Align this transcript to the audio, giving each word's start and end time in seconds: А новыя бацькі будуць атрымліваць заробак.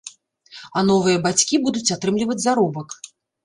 А 0.79 0.83
новыя 0.89 1.21
бацькі 1.27 1.61
будуць 1.67 1.87
атрымліваць 1.99 2.41
заробак. 2.51 3.01